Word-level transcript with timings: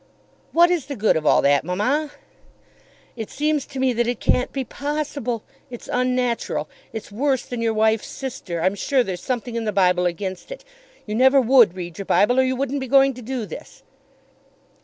"What 0.51 0.71
is 0.71 0.87
the 0.87 0.95
good 0.95 1.15
of 1.15 1.27
all 1.27 1.43
that, 1.43 1.63
mamma?" 1.63 2.09
"It 3.15 3.29
seems 3.29 3.67
to 3.67 3.79
me 3.79 3.93
that 3.93 4.07
it 4.07 4.19
can't 4.19 4.51
be 4.51 4.63
possible. 4.63 5.43
It's 5.69 5.87
unnatural. 5.93 6.67
It's 6.91 7.11
worse 7.11 7.43
than 7.45 7.61
your 7.61 7.75
wife's 7.75 8.07
sister. 8.07 8.63
I'm 8.63 8.73
sure 8.73 9.03
there's 9.03 9.21
something 9.21 9.53
in 9.53 9.65
the 9.65 9.71
Bible 9.71 10.07
against 10.07 10.51
it. 10.51 10.65
You 11.05 11.13
never 11.13 11.39
would 11.39 11.75
read 11.75 11.99
your 11.99 12.05
Bible, 12.05 12.39
or 12.39 12.43
you 12.43 12.55
wouldn't 12.55 12.79
be 12.79 12.87
going 12.87 13.13
to 13.13 13.21
do 13.21 13.45
this." 13.45 13.83